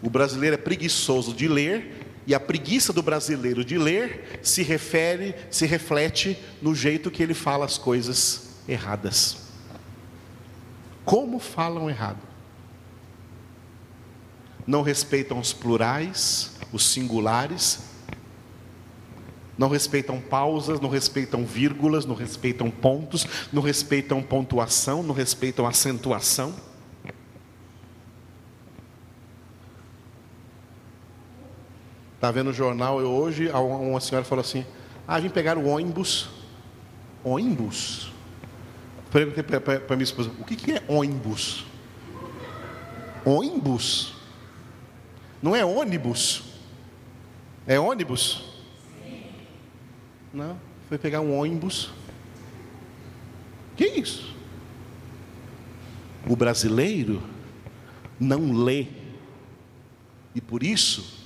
[0.00, 5.34] O brasileiro é preguiçoso de ler e a preguiça do brasileiro de ler se refere,
[5.50, 9.38] se reflete no jeito que ele fala as coisas erradas.
[11.04, 12.20] Como falam errado?
[14.64, 17.89] Não respeitam os plurais, os singulares,
[19.60, 26.54] não respeitam pausas, não respeitam vírgulas, não respeitam pontos, não respeitam pontuação, não respeitam acentuação.
[32.14, 34.64] Estava vendo o jornal hoje, uma senhora falou assim:
[35.06, 36.30] Ah, vim pegar o ônibus.
[37.22, 38.10] Ônibus?
[39.10, 41.66] Perguntei para minha esposa: O que, que é ônibus?
[43.26, 44.14] Ônibus?
[45.42, 46.44] Não é ônibus?
[47.66, 48.49] É ônibus?
[50.32, 51.90] Não, foi pegar um ônibus.
[53.76, 54.34] Que isso?
[56.28, 57.22] O brasileiro
[58.18, 58.86] não lê.
[60.34, 61.18] E por isso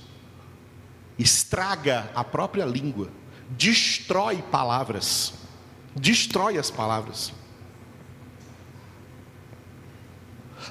[1.17, 3.09] estraga a própria língua,
[3.49, 5.33] destrói palavras,
[5.95, 7.31] destrói as palavras.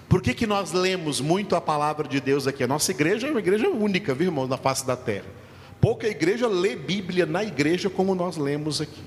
[0.09, 2.64] Por que, que nós lemos muito a palavra de Deus aqui?
[2.64, 5.43] A nossa igreja é uma igreja única, viu, irmão, na face da terra.
[5.85, 9.03] Pouca igreja lê Bíblia na igreja como nós lemos aqui.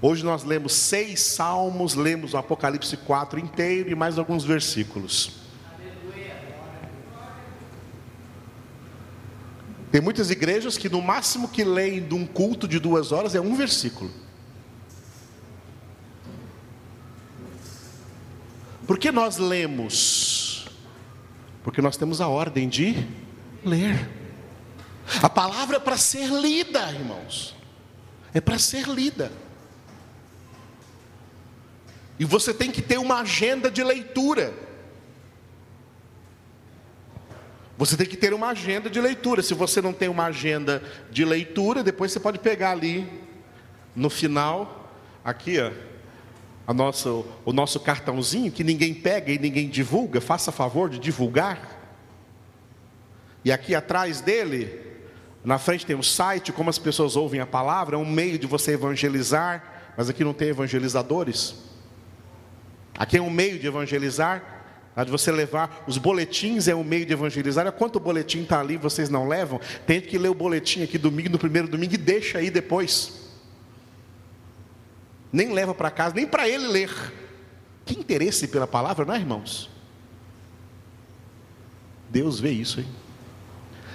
[0.00, 5.40] Hoje nós lemos seis salmos, lemos o Apocalipse 4 inteiro e mais alguns versículos.
[9.90, 13.40] Tem muitas igrejas que no máximo que leem de um culto de duas horas é
[13.40, 14.12] um versículo.
[18.86, 20.68] Por que nós lemos?
[21.64, 23.04] Porque nós temos a ordem de
[23.64, 24.22] ler.
[25.22, 27.54] A palavra é para ser lida, irmãos.
[28.32, 29.30] É para ser lida.
[32.18, 34.54] E você tem que ter uma agenda de leitura.
[37.76, 39.42] Você tem que ter uma agenda de leitura.
[39.42, 43.08] Se você não tem uma agenda de leitura, depois você pode pegar ali
[43.94, 44.90] no final,
[45.24, 45.70] aqui, ó,
[46.66, 50.20] a nossa, o nosso cartãozinho que ninguém pega e ninguém divulga.
[50.20, 51.80] Faça favor de divulgar.
[53.44, 54.93] E aqui atrás dele,
[55.44, 58.46] na frente tem um site, como as pessoas ouvem a palavra, é um meio de
[58.46, 61.54] você evangelizar, mas aqui não tem evangelizadores.
[62.96, 64.42] Aqui é um meio de evangelizar,
[65.04, 67.70] de você levar os boletins é um meio de evangelizar.
[67.72, 69.60] Quanto boletim está ali, vocês não levam?
[69.86, 73.28] Tem que ler o boletim aqui domingo, no primeiro domingo, e deixa aí depois.
[75.30, 76.90] Nem leva para casa, nem para ele ler.
[77.84, 79.68] Que interesse pela palavra, não é, irmãos?
[82.08, 82.86] Deus vê isso aí.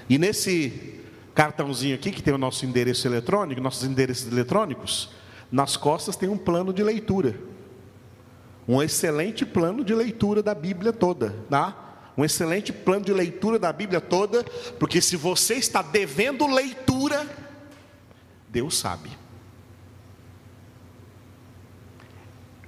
[0.09, 0.98] E nesse
[1.39, 5.10] cartãozinho aqui, que tem o nosso endereço eletrônico, nossos endereços eletrônicos,
[5.52, 7.39] nas costas tem um plano de leitura
[8.69, 12.12] um excelente plano de leitura da Bíblia toda, tá?
[12.15, 14.43] Um excelente plano de leitura da Bíblia toda,
[14.78, 17.28] porque se você está devendo leitura,
[18.47, 19.10] Deus sabe.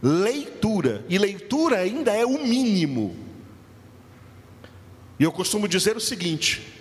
[0.02, 3.16] Leitura, e leitura ainda é o mínimo.
[5.20, 6.81] E eu costumo dizer o seguinte,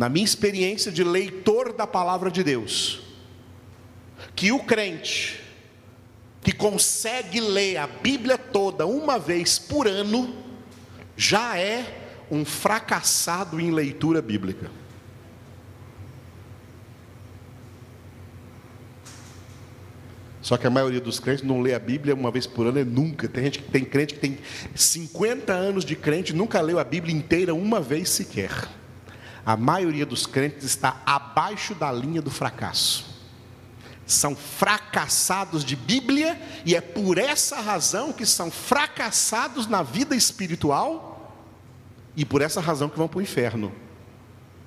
[0.00, 3.02] na minha experiência de leitor da palavra de Deus,
[4.34, 5.38] que o crente
[6.40, 10.34] que consegue ler a Bíblia toda uma vez por ano,
[11.18, 14.70] já é um fracassado em leitura bíblica.
[20.40, 22.84] Só que a maioria dos crentes não lê a Bíblia uma vez por ano, é
[22.86, 23.28] nunca.
[23.28, 24.38] Tem gente que tem crente que tem
[24.74, 28.79] 50 anos de crente, nunca leu a Bíblia inteira uma vez sequer.
[29.44, 33.10] A maioria dos crentes está abaixo da linha do fracasso
[34.12, 41.10] são fracassados de Bíblia, e é por essa razão que são fracassados na vida espiritual,
[42.16, 43.72] e por essa razão que vão para o inferno,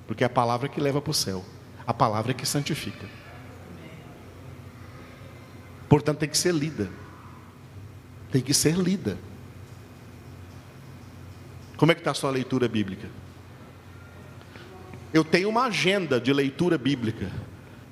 [0.06, 1.44] porque é a palavra que leva para o céu,
[1.86, 3.06] a palavra que santifica.
[5.88, 6.90] Portanto, tem que ser lida,
[8.32, 9.18] tem que ser lida.
[11.76, 13.08] Como é que está a sua leitura bíblica?
[15.14, 17.30] Eu tenho uma agenda de leitura bíblica.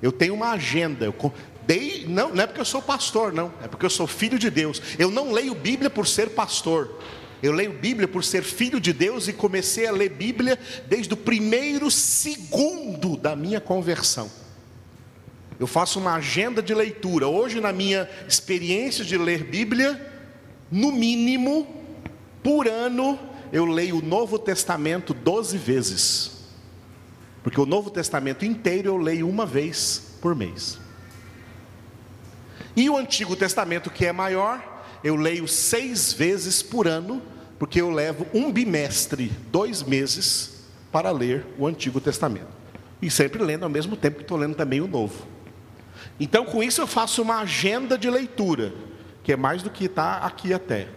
[0.01, 1.05] Eu tenho uma agenda.
[1.05, 1.33] Eu
[1.65, 3.53] dei, não, não é porque eu sou pastor, não.
[3.63, 4.81] É porque eu sou filho de Deus.
[4.99, 6.99] Eu não leio Bíblia por ser pastor.
[7.41, 11.17] Eu leio Bíblia por ser filho de Deus e comecei a ler Bíblia desde o
[11.17, 14.29] primeiro segundo da minha conversão.
[15.57, 17.29] Eu faço uma agenda de leitura.
[17.29, 20.11] Hoje, na minha experiência de ler Bíblia,
[20.69, 21.65] no mínimo,
[22.43, 23.17] por ano,
[23.53, 26.32] eu leio o Novo Testamento 12 vezes.
[27.43, 30.79] Porque o Novo Testamento inteiro eu leio uma vez por mês.
[32.75, 37.21] E o Antigo Testamento, que é maior, eu leio seis vezes por ano,
[37.59, 42.47] porque eu levo um bimestre, dois meses, para ler o Antigo Testamento.
[43.01, 45.27] E sempre lendo ao mesmo tempo que estou lendo também o Novo.
[46.19, 48.73] Então, com isso, eu faço uma agenda de leitura,
[49.23, 50.87] que é mais do que está aqui até.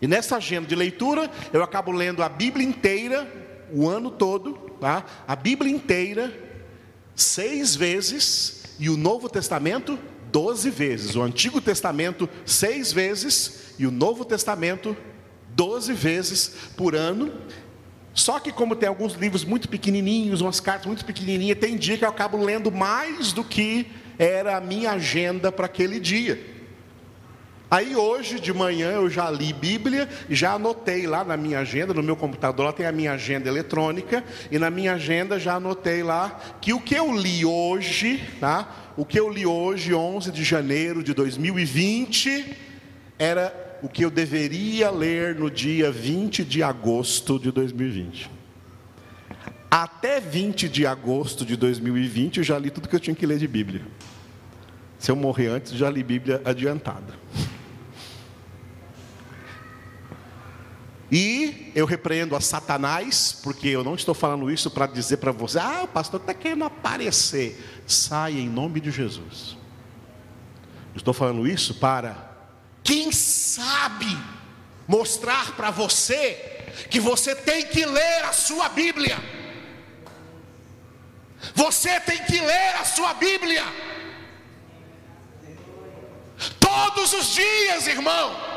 [0.00, 3.26] E nessa agenda de leitura, eu acabo lendo a Bíblia inteira,
[3.72, 5.04] o ano todo, tá?
[5.26, 6.32] a Bíblia inteira,
[7.14, 9.98] seis vezes, e o Novo Testamento,
[10.30, 11.16] doze vezes.
[11.16, 14.96] O Antigo Testamento, seis vezes, e o Novo Testamento,
[15.54, 17.32] doze vezes por ano.
[18.14, 22.04] Só que, como tem alguns livros muito pequenininhos, umas cartas muito pequenininhas, tem dia que
[22.04, 23.86] eu acabo lendo mais do que
[24.18, 26.57] era a minha agenda para aquele dia.
[27.70, 32.02] Aí hoje de manhã eu já li Bíblia, já anotei lá na minha agenda, no
[32.02, 36.40] meu computador, lá tem a minha agenda eletrônica, e na minha agenda já anotei lá
[36.62, 38.94] que o que eu li hoje, tá?
[38.96, 42.56] O que eu li hoje, 11 de janeiro de 2020,
[43.18, 48.30] era o que eu deveria ler no dia 20 de agosto de 2020.
[49.70, 53.38] Até 20 de agosto de 2020 eu já li tudo que eu tinha que ler
[53.38, 53.82] de Bíblia.
[54.98, 57.14] Se eu morrer antes, já li Bíblia adiantada.
[61.10, 65.58] E eu repreendo a Satanás, porque eu não estou falando isso para dizer para você,
[65.58, 67.82] ah, o pastor está querendo aparecer.
[67.86, 69.56] Saia em nome de Jesus.
[70.94, 72.28] estou falando isso para,
[72.82, 74.18] quem sabe,
[74.86, 79.16] mostrar para você que você tem que ler a sua Bíblia.
[81.54, 83.64] Você tem que ler a sua Bíblia.
[86.60, 88.47] Todos os dias, irmão.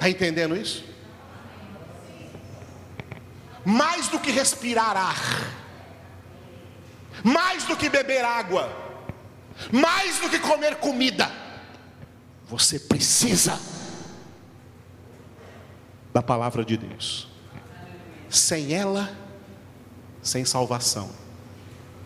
[0.00, 0.82] Está entendendo isso?
[3.62, 5.52] Mais do que respirar ar,
[7.22, 8.72] mais do que beber água,
[9.70, 11.30] mais do que comer comida,
[12.48, 13.60] você precisa
[16.14, 17.28] da palavra de Deus.
[18.30, 19.14] Sem ela,
[20.22, 21.10] sem salvação,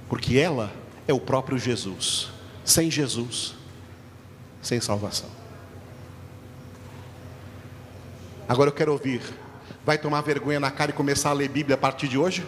[0.08, 0.72] porque ela
[1.06, 2.28] é o próprio Jesus.
[2.64, 3.54] Sem Jesus,
[4.60, 5.33] sem salvação.
[8.48, 9.22] Agora eu quero ouvir.
[9.84, 12.44] Vai tomar vergonha na cara e começar a ler Bíblia a partir de hoje?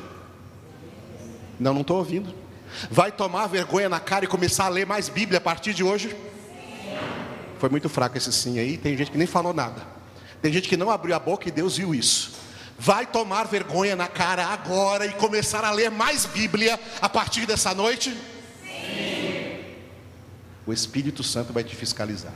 [1.59, 2.35] Não, não estou ouvindo.
[2.91, 6.15] Vai tomar vergonha na cara e começar a ler mais Bíblia a partir de hoje?
[7.59, 8.77] Foi muito fraco esse sim aí.
[8.77, 9.83] Tem gente que nem falou nada.
[10.43, 12.35] Tem gente que não abriu a boca e Deus viu isso.
[12.79, 17.75] Vai tomar vergonha na cara agora e começar a ler mais Bíblia a partir dessa
[17.75, 18.15] noite?
[18.63, 19.65] Sim.
[20.67, 22.35] O Espírito Santo vai te fiscalizar.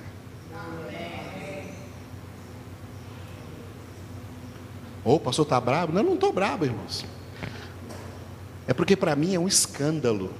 [5.04, 5.92] Ou o pastor está bravo?
[5.92, 7.04] Não, não estou bravo, irmãos.
[8.66, 10.32] É porque para mim é um escândalo.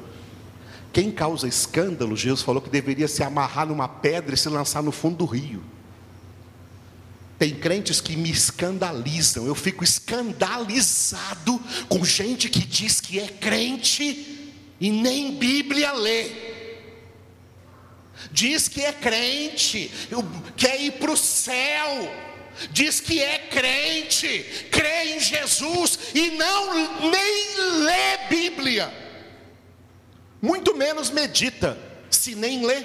[0.93, 4.93] Quem causa escândalo, Jesus falou que deveria se amarrar numa pedra e se lançar no
[4.93, 5.63] fundo do rio.
[7.39, 11.59] Tem crentes que me escandalizam, eu fico escandalizado
[11.89, 16.31] com gente que diz que é crente e nem Bíblia lê.
[18.31, 19.91] Diz que é crente,
[20.57, 22.11] quer ir para o céu,
[22.71, 28.93] diz que é crente, crê em Jesus e não nem lê Bíblia,
[30.41, 31.79] muito menos medita,
[32.11, 32.85] se nem lê.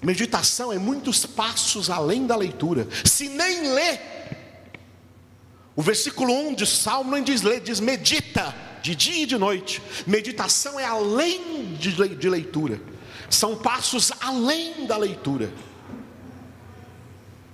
[0.00, 3.98] Meditação é muitos passos além da leitura, se nem lê.
[5.74, 9.82] O versículo 1 de Salmo não diz lê, diz medita, de dia e de noite.
[10.06, 12.80] Meditação é além de leitura,
[13.30, 15.52] são passos além da leitura.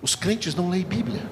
[0.05, 1.26] Os crentes não leem Bíblia.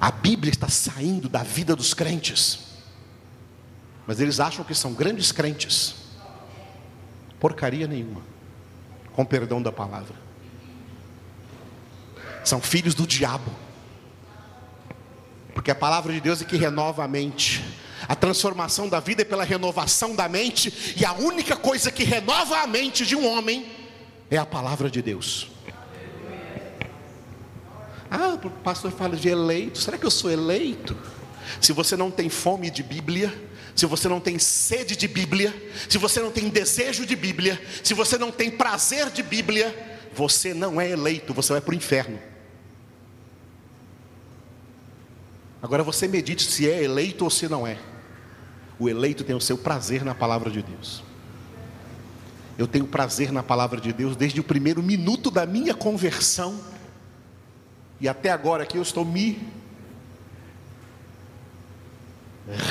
[0.00, 2.58] A Bíblia está saindo da vida dos crentes.
[4.04, 5.94] Mas eles acham que são grandes crentes.
[7.38, 8.20] Porcaria nenhuma.
[9.12, 10.16] Com perdão da palavra.
[12.42, 13.52] São filhos do diabo.
[15.54, 17.64] Porque a palavra de Deus é que renova a mente.
[18.08, 20.96] A transformação da vida é pela renovação da mente.
[20.96, 23.70] E a única coisa que renova a mente de um homem
[24.28, 25.59] é a palavra de Deus.
[28.10, 29.78] Ah, o pastor fala de eleito.
[29.78, 30.96] Será que eu sou eleito?
[31.60, 33.32] Se você não tem fome de Bíblia,
[33.74, 35.54] se você não tem sede de Bíblia,
[35.88, 40.52] se você não tem desejo de Bíblia, se você não tem prazer de Bíblia, você
[40.52, 42.18] não é eleito, você vai para o inferno.
[45.62, 47.78] Agora você medite se é eleito ou se não é.
[48.78, 51.02] O eleito tem o seu prazer na palavra de Deus.
[52.58, 56.58] Eu tenho prazer na palavra de Deus desde o primeiro minuto da minha conversão
[58.00, 59.38] e até agora aqui eu estou me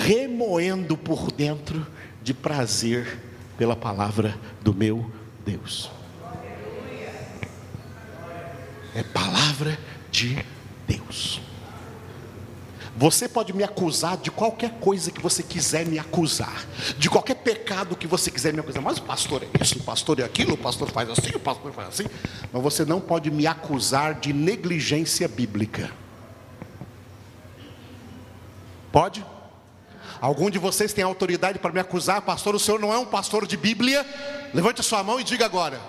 [0.05, 1.86] remoendo por dentro
[2.21, 3.19] de prazer
[3.57, 5.09] pela palavra do meu
[5.45, 5.91] Deus.
[8.95, 9.77] É palavra
[10.11, 10.43] de
[10.88, 11.41] Deus.
[12.97, 16.65] Você pode me acusar de qualquer coisa que você quiser me acusar,
[16.97, 18.81] de qualquer pecado que você quiser me acusar.
[18.81, 21.71] Mas o pastor é isso, o pastor é aquilo, o pastor faz assim, o pastor
[21.71, 22.05] faz assim.
[22.51, 25.91] Mas você não pode me acusar de negligência bíblica.
[28.91, 29.25] Pode?
[30.19, 32.53] Algum de vocês tem autoridade para me acusar, pastor?
[32.55, 34.05] O senhor não é um pastor de Bíblia?
[34.53, 35.79] Levante a sua mão e diga agora.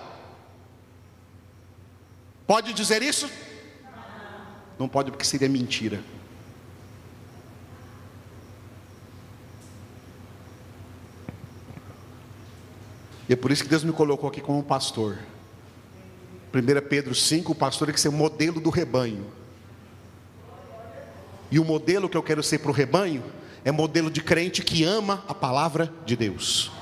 [2.47, 3.29] Pode dizer isso?
[4.79, 6.03] Não pode, porque seria mentira.
[13.31, 15.17] E é por isso que Deus me colocou aqui como pastor.
[16.53, 19.25] 1 Pedro 5, o pastor tem que ser o modelo do rebanho.
[21.49, 23.23] E o modelo que eu quero ser para o rebanho
[23.65, 26.73] é modelo de crente que ama a palavra de Deus.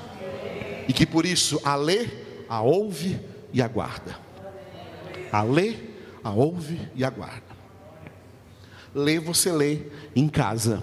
[0.87, 2.07] E que por isso a lê,
[2.49, 3.21] a ouve
[3.53, 4.17] e aguarda.
[5.31, 5.75] A lê,
[6.23, 7.43] a ouve e aguarda.
[8.95, 9.81] Lê, você lê
[10.15, 10.81] em casa.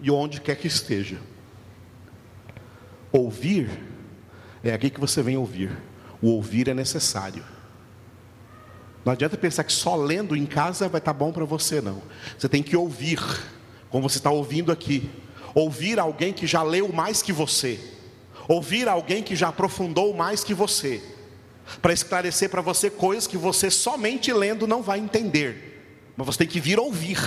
[0.00, 1.18] E onde quer que esteja.
[3.10, 3.87] Ouvir
[4.62, 5.70] é aqui que você vem ouvir.
[6.20, 7.44] O ouvir é necessário.
[9.04, 12.02] Não adianta pensar que só lendo em casa vai estar bom para você, não.
[12.36, 13.20] Você tem que ouvir,
[13.88, 15.10] como você está ouvindo aqui.
[15.54, 17.80] Ouvir alguém que já leu mais que você.
[18.46, 21.02] Ouvir alguém que já aprofundou mais que você.
[21.80, 26.12] Para esclarecer para você coisas que você somente lendo não vai entender.
[26.16, 27.18] Mas você tem que vir ouvir.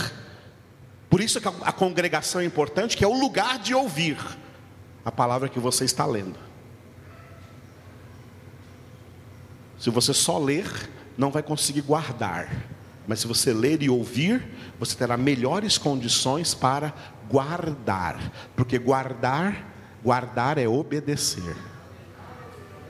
[1.10, 4.18] Por isso que a congregação é importante, que é o lugar de ouvir
[5.04, 6.51] a palavra que você está lendo.
[9.82, 10.72] Se você só ler,
[11.18, 12.68] não vai conseguir guardar.
[13.08, 14.48] Mas se você ler e ouvir,
[14.80, 16.94] você terá melhores condições para
[17.28, 18.32] guardar.
[18.56, 19.74] Porque guardar,
[20.04, 21.56] guardar é obedecer.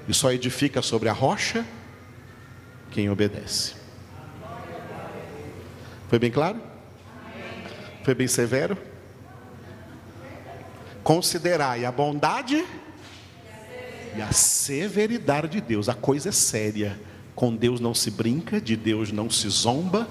[0.06, 1.66] E só edifica sobre a rocha
[2.92, 3.74] quem obedece.
[6.10, 6.62] Foi bem claro?
[8.04, 8.78] Foi bem severo?
[11.06, 12.66] Considerai a bondade
[14.16, 15.90] e a severidade de Deus.
[15.90, 17.00] A coisa é séria.
[17.36, 20.08] Com Deus não se brinca, de Deus não se zomba,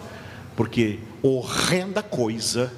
[0.57, 2.73] porque horrenda coisa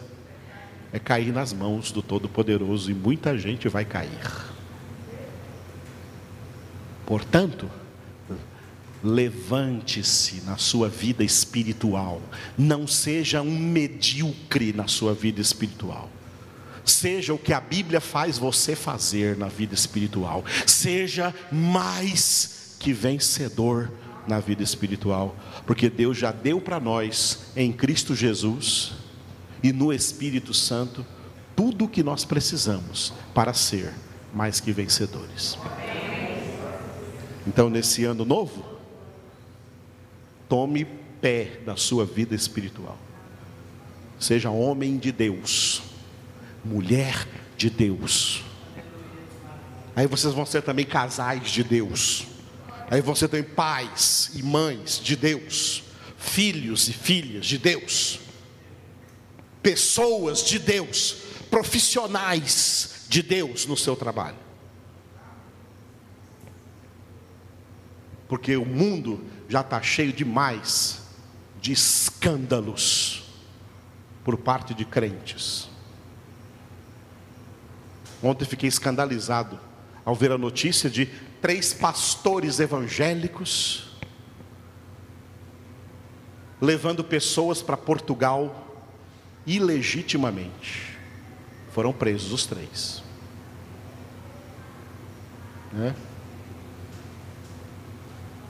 [0.93, 4.51] é cair nas mãos do Todo-Poderoso e muita gente vai cair.
[7.07, 7.69] Portanto,
[9.03, 12.23] Levante-se na sua vida espiritual.
[12.57, 16.09] Não seja um medíocre na sua vida espiritual.
[16.85, 20.45] Seja o que a Bíblia faz você fazer na vida espiritual.
[20.67, 23.91] Seja mais que vencedor
[24.27, 25.37] na vida espiritual.
[25.67, 28.93] Porque Deus já deu para nós, em Cristo Jesus
[29.63, 31.07] e no Espírito Santo,
[31.55, 33.93] tudo o que nós precisamos para ser
[34.35, 35.59] mais que vencedores.
[37.47, 38.65] Então, nesse ano novo,
[40.49, 40.85] tome
[41.21, 42.99] pé da sua vida espiritual.
[44.19, 45.83] Seja homem de Deus,
[46.65, 48.43] mulher de Deus.
[49.95, 52.27] Aí vocês vão ser também casais de Deus.
[52.91, 55.83] Aí ser também pais e mães de Deus,
[56.19, 58.21] filhos e filhas de Deus,
[59.63, 61.17] pessoas de Deus,
[61.51, 64.37] profissionais de Deus no seu trabalho.
[68.29, 71.03] Porque o mundo já está cheio demais
[71.61, 73.25] de escândalos
[74.25, 75.72] por parte de crentes.
[78.23, 79.59] Ontem fiquei escandalizado
[80.05, 81.07] ao ver a notícia de
[81.41, 83.91] três pastores evangélicos
[86.61, 88.87] levando pessoas para Portugal
[89.45, 90.97] ilegitimamente.
[91.73, 93.03] Foram presos os três.
[95.73, 95.95] Né?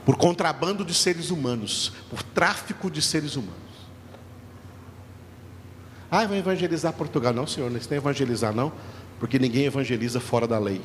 [0.05, 3.61] por contrabando de seres humanos, por tráfico de seres humanos.
[6.11, 7.33] Ah, vai evangelizar Portugal.
[7.33, 8.71] Não, senhor, não tem evangelizar, não,
[9.23, 10.81] porque ninguém evangeliza fora da lei.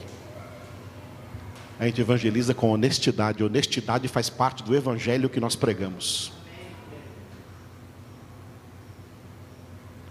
[1.76, 3.42] A gente evangeliza com honestidade.
[3.42, 6.30] Honestidade faz parte do evangelho que nós pregamos.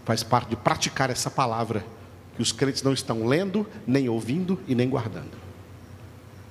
[0.04, 1.86] Faz parte de praticar essa palavra
[2.36, 5.38] que os crentes não estão lendo, nem ouvindo e nem guardando.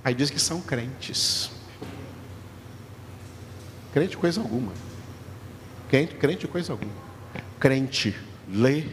[0.02, 1.50] Aí diz que são crentes.
[3.92, 4.72] Crente coisa alguma.
[5.90, 6.92] Crente, crente coisa alguma.
[7.60, 8.16] Crente
[8.48, 8.84] lê,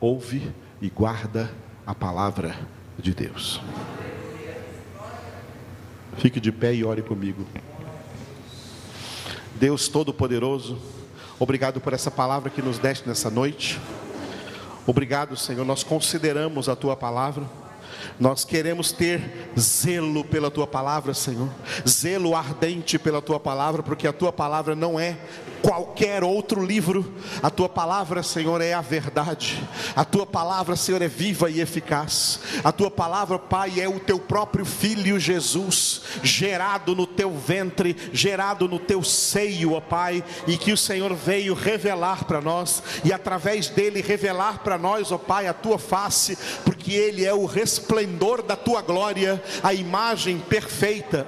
[0.00, 2.56] ouve e guarda a palavra
[2.98, 3.60] de Deus.
[6.16, 7.44] Fique de pé e ore comigo.
[9.56, 10.78] Deus Todo-Poderoso,
[11.38, 13.80] obrigado por essa palavra que nos deste nessa noite.
[14.86, 15.64] Obrigado, Senhor.
[15.64, 17.44] Nós consideramos a tua palavra.
[18.18, 21.48] Nós queremos ter zelo pela tua palavra, Senhor,
[21.88, 25.16] zelo ardente pela tua palavra, porque a tua palavra não é
[25.64, 27.14] qualquer outro livro.
[27.42, 29.66] A tua palavra, Senhor, é a verdade.
[29.96, 32.38] A tua palavra, Senhor, é viva e eficaz.
[32.62, 38.68] A tua palavra, Pai, é o teu próprio filho Jesus, gerado no teu ventre, gerado
[38.68, 43.70] no teu seio, ó Pai, e que o Senhor veio revelar para nós e através
[43.70, 48.54] dele revelar para nós, ó Pai, a tua face, porque ele é o resplendor da
[48.54, 51.26] tua glória, a imagem perfeita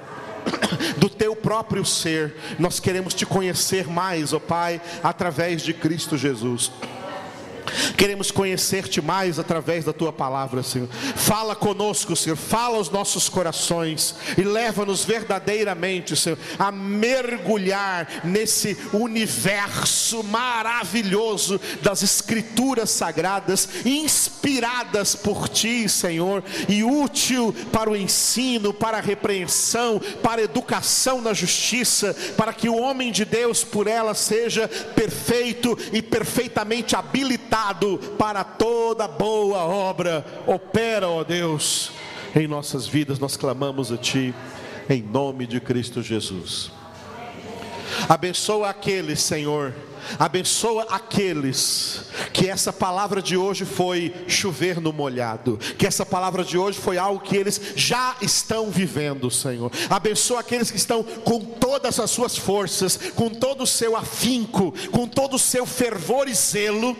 [0.97, 2.35] do teu próprio ser.
[2.59, 6.71] Nós queremos te conhecer mais, ó Pai, através de Cristo Jesus.
[7.97, 10.87] Queremos conhecer-te mais através da tua palavra, Senhor.
[11.15, 12.35] Fala conosco, Senhor.
[12.35, 22.89] Fala aos nossos corações e leva-nos verdadeiramente, Senhor, a mergulhar nesse universo maravilhoso das Escrituras
[22.89, 30.45] sagradas, inspiradas por Ti, Senhor, e útil para o ensino, para a repreensão, para a
[30.45, 36.95] educação na justiça, para que o homem de Deus por ela seja perfeito e perfeitamente
[36.95, 37.56] habilitado
[38.17, 40.25] para toda boa obra.
[40.45, 41.91] Opera, ó Deus,
[42.35, 44.33] em nossas vidas, nós clamamos a Ti,
[44.89, 46.71] em nome de Cristo Jesus.
[48.07, 49.73] Abençoa aqueles, Senhor,
[50.19, 56.57] abençoa aqueles que essa palavra de hoje foi chover no molhado, que essa palavra de
[56.57, 59.71] hoje foi algo que eles já estão vivendo, Senhor.
[59.89, 65.07] Abençoa aqueles que estão com todas as suas forças, com todo o seu afinco, com
[65.07, 66.95] todo o seu fervor e zelo,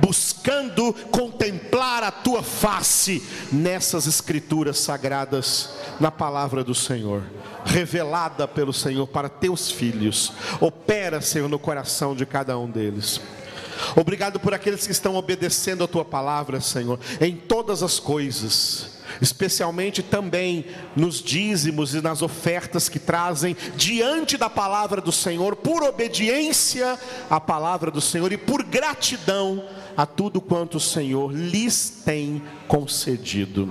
[0.00, 3.22] buscando contemplar a tua face
[3.52, 5.70] nessas escrituras sagradas,
[6.00, 7.22] na palavra do Senhor
[7.64, 10.32] revelada pelo Senhor para teus filhos.
[10.58, 13.20] Opera, Senhor, no coração de cada um deles.
[13.94, 20.02] Obrigado por aqueles que estão obedecendo a tua palavra, Senhor, em todas as coisas especialmente
[20.02, 26.98] também nos dízimos e nas ofertas que trazem diante da palavra do Senhor, por obediência
[27.28, 29.64] à palavra do Senhor e por gratidão
[29.98, 33.68] a tudo quanto o Senhor lhes tem concedido.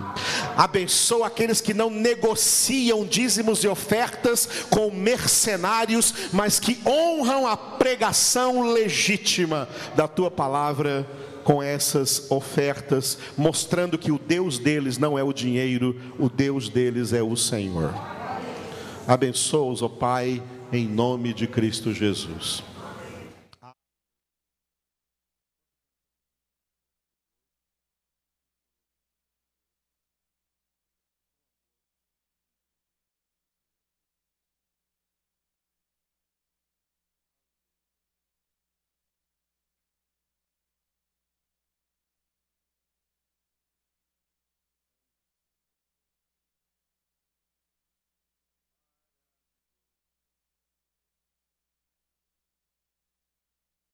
[0.58, 8.74] Abençoa aqueles que não negociam dízimos e ofertas com mercenários, mas que honram a pregação
[8.74, 11.10] legítima da tua palavra
[11.46, 17.14] com essas ofertas, mostrando que o Deus deles não é o dinheiro, o Deus deles
[17.14, 17.94] é o Senhor.
[19.08, 22.62] Abençoa-os, ó Pai, em nome de Cristo Jesus.